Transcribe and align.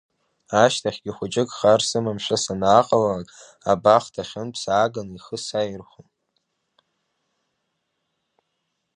Ашьҭахьгьы 0.63 1.11
хәыҷык 1.17 1.49
хар 1.57 1.81
сымамшәа 1.89 2.37
санааҟалалак, 2.43 3.29
абахҭахьынтә 3.71 4.57
сааганы 4.63 5.13
ихы 5.17 5.37
саирхәон. 5.45 6.09